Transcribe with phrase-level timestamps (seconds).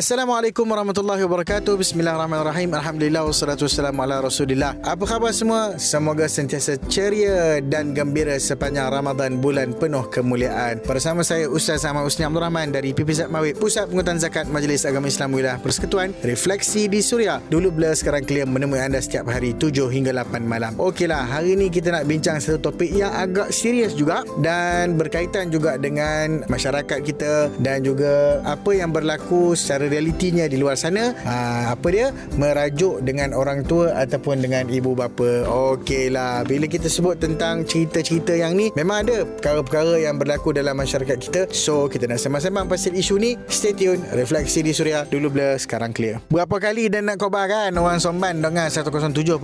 [0.00, 1.76] Assalamualaikum warahmatullahi wabarakatuh.
[1.76, 2.72] Bismillahirrahmanirrahim.
[2.72, 4.72] Alhamdulillah wassalatu wassalamu ala Rasulillah.
[4.80, 5.76] Apa khabar semua?
[5.76, 10.80] Semoga sentiasa ceria dan gembira sepanjang Ramadan bulan penuh kemuliaan.
[10.88, 15.04] Bersama saya Ustaz Ahmad Usni Abdul Rahman dari PPZ Mawib, Pusat Pengutan Zakat Majlis Agama
[15.04, 17.36] Islam Wilayah Persekutuan, Refleksi di Suria.
[17.52, 20.80] Dulu bila sekarang clear menemui anda setiap hari 7 hingga 8 malam.
[20.80, 25.76] Okeylah, hari ini kita nak bincang satu topik yang agak serius juga dan berkaitan juga
[25.76, 31.12] dengan masyarakat kita dan juga apa yang berlaku secara realitinya di luar sana.
[31.26, 32.14] Ha, apa dia?
[32.38, 35.44] Merajuk dengan orang tua ataupun dengan ibu bapa.
[35.50, 41.18] Okeylah bila kita sebut tentang cerita-cerita yang ni memang ada perkara-perkara yang berlaku dalam masyarakat
[41.18, 41.40] kita.
[41.50, 43.34] So kita nak sembang-sembang pasal isu ni.
[43.50, 46.22] Stay tune refleksi di suria dulu blur sekarang clear.
[46.30, 49.36] Berapa kali dan nak khabar kan orang somban dengan 107.0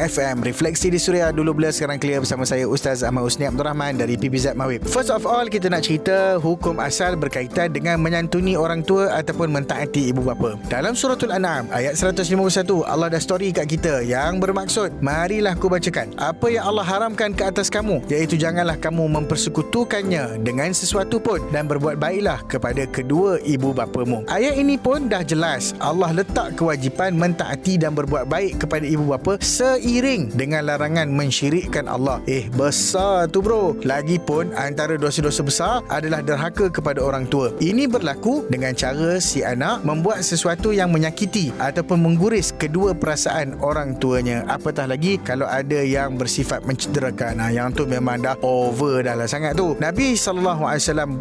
[0.00, 4.00] FM refleksi di suria dulu blur sekarang clear bersama saya Ustaz Ahmad Usni Abdul Rahman
[4.00, 4.86] dari PBZ Mawib.
[4.88, 10.14] First of all kita nak cerita hukum asal berkaitan dengan menyantuni orang tua ataupun mentaati
[10.14, 10.54] ibu bapa.
[10.70, 16.14] Dalam suratul An'am ayat 151 Allah dah story kat kita yang bermaksud marilah ku bacakan
[16.14, 21.66] apa yang Allah haramkan ke atas kamu iaitu janganlah kamu mempersekutukannya dengan sesuatu pun dan
[21.66, 24.22] berbuat baiklah kepada kedua ibu bapamu.
[24.30, 29.42] Ayat ini pun dah jelas Allah letak kewajipan mentaati dan berbuat baik kepada ibu bapa
[29.42, 32.22] seiring dengan larangan mensyirikkan Allah.
[32.30, 33.74] Eh besar tu bro.
[33.82, 37.50] Lagipun antara dosa-dosa besar adalah derhaka kepada orang tua.
[37.58, 43.94] Ini berlaku dengan cara si anak membuat sesuatu yang menyakiti ataupun mengguris kedua perasaan orang
[44.00, 44.42] tuanya.
[44.50, 47.38] Apatah lagi kalau ada yang bersifat mencederakan.
[47.38, 49.78] Nah, yang tu memang dah over dah lah sangat tu.
[49.78, 50.58] Nabi SAW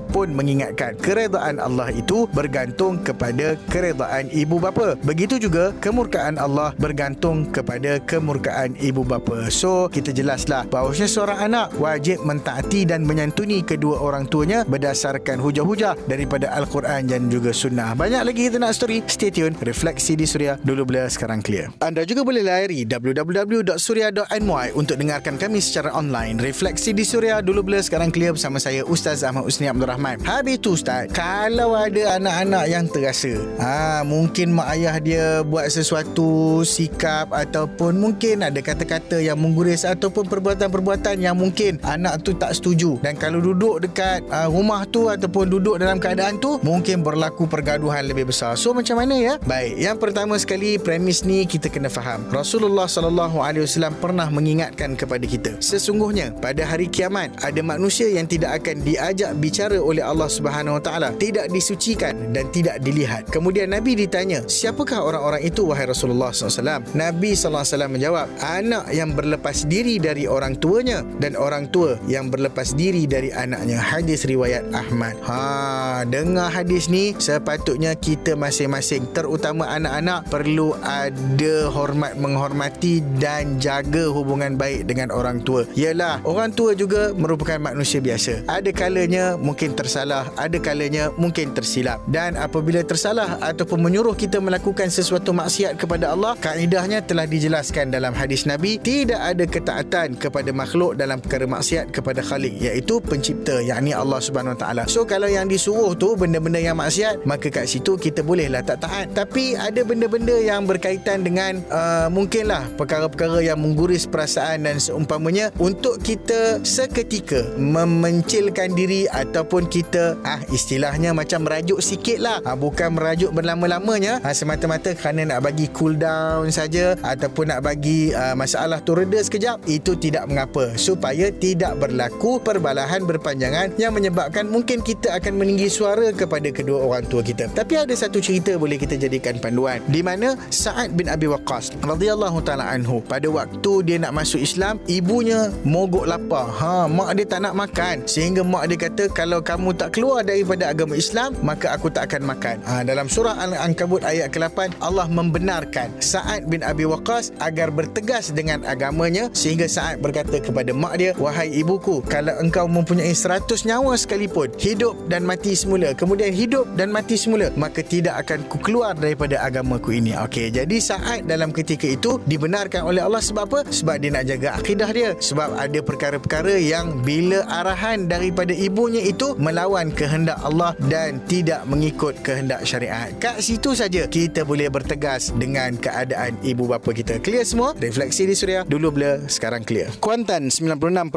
[0.10, 4.98] pun mengingatkan keredaan Allah itu bergantung kepada keredaan ibu bapa.
[5.06, 9.52] Begitu juga kemurkaan Allah bergantung kepada kemurkaan ibu bapa.
[9.54, 16.08] So, kita jelaslah bahawa seorang anak wajib mentaati dan menyantuni kedua orang tuanya berdasarkan hujah-hujah
[16.08, 17.94] daripada Al-Quran dan juga Sunnah.
[17.94, 19.04] Banyak lagi kita nak story.
[19.12, 19.52] Stay tune.
[19.60, 20.56] Refleksi di Suria.
[20.64, 21.68] Dulu bila sekarang clear.
[21.84, 26.40] Anda juga boleh layari www.suria.my untuk dengarkan kami secara online.
[26.40, 27.44] Refleksi di Suria.
[27.44, 30.24] Dulu bila sekarang clear bersama saya Ustaz Ahmad Usni Abdul Rahman.
[30.24, 36.64] Habis tu Ustaz, kalau ada anak-anak yang terasa, ha, mungkin mak ayah dia buat sesuatu
[36.64, 43.04] sikap ataupun mungkin ada kata-kata yang mengguris ataupun perbuatan-perbuatan yang mungkin anak tu tak setuju.
[43.04, 48.13] Dan kalau duduk dekat uh, rumah tu ataupun duduk dalam keadaan tu, mungkin berlaku pergaduhan
[48.14, 48.54] lebih besar.
[48.56, 49.34] So macam mana ya?
[49.42, 52.24] Baik, yang pertama sekali premis ni kita kena faham.
[52.30, 55.58] Rasulullah sallallahu alaihi wasallam pernah mengingatkan kepada kita.
[55.58, 60.84] Sesungguhnya pada hari kiamat ada manusia yang tidak akan diajak bicara oleh Allah Subhanahu wa
[60.84, 63.26] taala, tidak disucikan dan tidak dilihat.
[63.34, 68.86] Kemudian Nabi ditanya, "Siapakah orang-orang itu wahai Rasulullah SAW?" Nabi sallallahu alaihi wasallam menjawab, "Anak
[68.94, 74.30] yang berlepas diri dari orang tuanya dan orang tua yang berlepas diri dari anaknya." Hadis
[74.30, 75.18] riwayat Ahmad.
[75.26, 84.12] Ha, dengar hadis ni sepatutnya kita masing-masing terutama anak-anak perlu ada hormat menghormati dan jaga
[84.12, 85.64] hubungan baik dengan orang tua.
[85.80, 88.44] Yalah, orang tua juga merupakan manusia biasa.
[88.52, 92.04] Ada kalanya mungkin tersalah, ada kalanya mungkin tersilap.
[92.12, 98.12] Dan apabila tersalah ataupun menyuruh kita melakukan sesuatu maksiat kepada Allah, kaedahnya telah dijelaskan dalam
[98.12, 103.96] hadis Nabi, tidak ada ketaatan kepada makhluk dalam perkara maksiat kepada Khalik, iaitu pencipta, yakni
[103.96, 104.84] Allah Subhanahu Wa Taala.
[104.92, 109.12] So kalau yang disuruh tu benda-benda yang maksiat, maka kat situ kita bolehlah tak taat.
[109.14, 116.00] Tapi ada benda-benda yang berkaitan dengan uh, mungkinlah perkara-perkara yang mengguris perasaan dan seumpamanya untuk
[116.02, 123.32] kita seketika memencilkan diri ataupun kita ah istilahnya macam merajuk sikit lah ah, bukan merajuk
[123.34, 124.20] berlama-lamanya.
[124.22, 129.20] Ah, semata-mata kerana nak bagi cool down saja ataupun nak bagi uh, masalah tu reda
[129.20, 130.76] sekejap itu tidak mengapa.
[130.76, 137.06] Supaya tidak berlaku perbalahan berpanjangan yang menyebabkan mungkin kita akan meninggi suara kepada kedua orang
[137.08, 137.50] tua kita.
[137.52, 142.40] Tapi ada satu cerita boleh kita jadikan panduan di mana Sa'ad bin Abi Waqqas radhiyallahu
[142.40, 146.48] taala anhu pada waktu dia nak masuk Islam ibunya mogok lapar.
[146.48, 148.08] Ha mak dia tak nak makan.
[148.08, 152.24] Sehingga mak dia kata kalau kamu tak keluar daripada agama Islam maka aku tak akan
[152.24, 152.64] makan.
[152.64, 158.64] Ha dalam surah Al-Ankabut ayat ke-8 Allah membenarkan Sa'ad bin Abi Waqqas agar bertegas dengan
[158.64, 164.54] agamanya sehingga Sa'ad berkata kepada mak dia wahai ibuku kalau engkau mempunyai 100 nyawa sekalipun
[164.56, 169.42] hidup dan mati semula kemudian hidup dan mati semula maka tidak akan ku keluar daripada
[169.42, 170.14] agamaku ini.
[170.14, 173.60] Okey, jadi saat dalam ketika itu dibenarkan oleh Allah sebab apa?
[173.72, 175.10] Sebab dia nak jaga akidah dia.
[175.18, 182.20] Sebab ada perkara-perkara yang bila arahan daripada ibunya itu melawan kehendak Allah dan tidak mengikut
[182.22, 183.10] kehendak syariat.
[183.18, 187.18] Kat situ saja kita boleh bertegas dengan keadaan ibu bapa kita.
[187.24, 187.72] Clear semua?
[187.80, 189.88] Refleksi di Suria dulu blur, sekarang clear.
[190.04, 191.08] Kuantan 96.1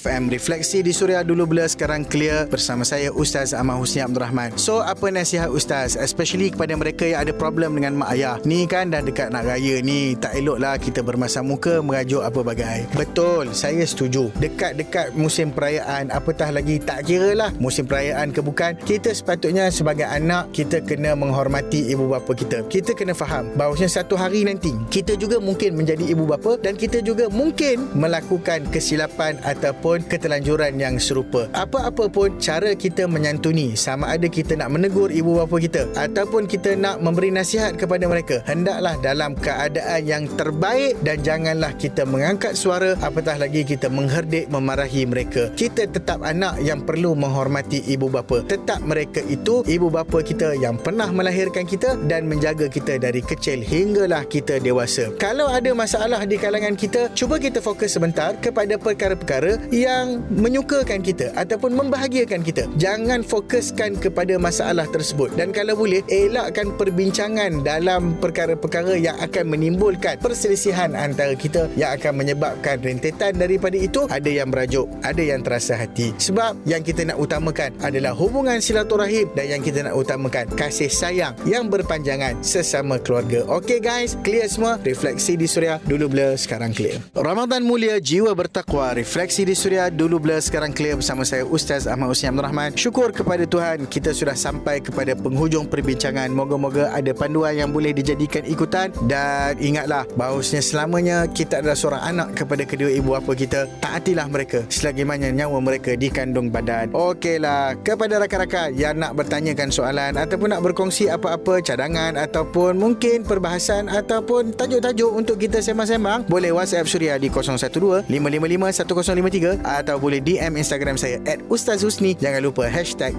[0.00, 4.54] FM Refleksi di Suria dulu blur, sekarang clear bersama saya Ustaz Ahmad Husni Abdul Rahman.
[4.54, 8.38] So, apa nasihat Ustaz Ustaz especially kepada mereka yang ada problem dengan mak ayah.
[8.46, 12.46] Ni kan dah dekat nak raya ni tak elok lah kita bermasam muka merajuk apa
[12.46, 12.86] bagai.
[12.94, 14.30] Betul saya setuju.
[14.38, 20.06] Dekat-dekat musim perayaan apatah lagi tak kira lah musim perayaan ke bukan kita sepatutnya sebagai
[20.06, 22.62] anak kita kena menghormati ibu bapa kita.
[22.70, 27.02] Kita kena faham bahawasanya satu hari nanti kita juga mungkin menjadi ibu bapa dan kita
[27.02, 31.50] juga mungkin melakukan kesilapan ataupun ketelanjuran yang serupa.
[31.50, 35.86] Apa-apa pun cara kita menyantuni sama ada kita nak menegur ibu bapa kita.
[35.94, 42.08] Ataupun kita nak memberi nasihat kepada mereka hendaklah dalam keadaan yang terbaik dan janganlah kita
[42.08, 45.52] mengangkat suara apatah lagi kita mengherdik memarahi mereka.
[45.52, 48.40] Kita tetap anak yang perlu menghormati ibu bapa.
[48.48, 53.60] Tetap mereka itu ibu bapa kita yang pernah melahirkan kita dan menjaga kita dari kecil
[53.60, 55.12] hinggalah kita dewasa.
[55.20, 61.34] Kalau ada masalah di kalangan kita cuba kita fokus sebentar kepada perkara-perkara yang menyukakan kita
[61.36, 62.64] ataupun membahagiakan kita.
[62.80, 65.34] Jangan fokuskan kepada masalah tersebut.
[65.34, 72.22] dan kalau boleh elakkan perbincangan dalam perkara-perkara yang akan menimbulkan perselisihan antara kita yang akan
[72.22, 74.06] menyebabkan rentetan daripada itu.
[74.08, 76.14] Ada yang merajuk ada yang terasa hati.
[76.16, 81.34] Sebab yang kita nak utamakan adalah hubungan silaturahim dan yang kita nak utamakan kasih sayang
[81.44, 83.42] yang berpanjangan sesama keluarga.
[83.50, 84.78] Okey guys clear semua?
[84.80, 87.00] Refleksi di suria dulu blur sekarang clear.
[87.16, 92.12] Ramadan mulia jiwa bertakwa refleksi di suria dulu blur sekarang clear bersama saya Ustaz Ahmad
[92.12, 92.70] Husni Abdul Rahman.
[92.76, 96.30] Syukur kepada Tuhan kita sudah sampai kepada penghujung perbincangan.
[96.30, 98.94] Moga-moga ada panduan yang boleh dijadikan ikutan.
[99.10, 103.66] Dan ingatlah bahawasanya selamanya kita adalah seorang anak kepada kedua ibu bapa kita.
[103.82, 106.94] Taatilah mereka selagi mana nyawa mereka dikandung badan.
[106.94, 113.90] Okeylah kepada rakan-rakan yang nak bertanyakan soalan ataupun nak berkongsi apa-apa cadangan ataupun mungkin perbahasan
[113.90, 120.54] ataupun tajuk-tajuk untuk kita sembang-sembang boleh WhatsApp Suria di 012 555 1053 atau boleh DM
[120.54, 122.14] Instagram saya at Ustaz Husni.
[122.14, 122.70] Jangan lupa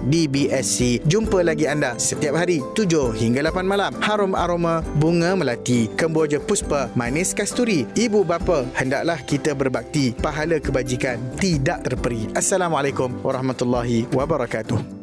[0.06, 5.90] DBSC jumpa lagi anda setiap hari 7 hingga 8 malam harum aroma bunga melati.
[5.98, 7.82] Kemboja puspa manis kasturi.
[7.98, 10.14] Ibu bapa hendaklah kita berbakti.
[10.14, 12.30] Pahala kebajikan tidak terperi.
[12.38, 14.95] Assalamualaikum warahmatullahi wabarakatuh